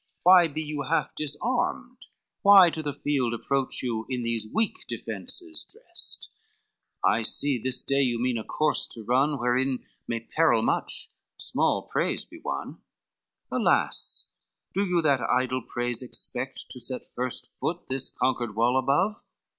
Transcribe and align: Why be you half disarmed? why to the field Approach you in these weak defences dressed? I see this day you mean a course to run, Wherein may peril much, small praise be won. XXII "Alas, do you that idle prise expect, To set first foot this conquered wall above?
Why 0.23 0.47
be 0.47 0.63
you 0.63 0.81
half 0.89 1.13
disarmed? 1.13 2.07
why 2.41 2.71
to 2.71 2.81
the 2.81 2.95
field 2.95 3.35
Approach 3.35 3.83
you 3.83 4.07
in 4.09 4.23
these 4.23 4.47
weak 4.51 4.73
defences 4.87 5.63
dressed? 5.71 6.31
I 7.05 7.21
see 7.21 7.59
this 7.61 7.83
day 7.83 8.01
you 8.01 8.17
mean 8.17 8.39
a 8.39 8.43
course 8.43 8.87
to 8.93 9.03
run, 9.07 9.37
Wherein 9.37 9.85
may 10.07 10.21
peril 10.21 10.63
much, 10.63 11.09
small 11.37 11.83
praise 11.83 12.25
be 12.25 12.39
won. 12.39 12.79
XXII 13.49 13.57
"Alas, 13.61 14.29
do 14.73 14.83
you 14.87 15.03
that 15.03 15.21
idle 15.21 15.61
prise 15.61 16.01
expect, 16.01 16.71
To 16.71 16.79
set 16.79 17.05
first 17.13 17.45
foot 17.45 17.87
this 17.87 18.09
conquered 18.09 18.55
wall 18.55 18.79
above? 18.79 19.21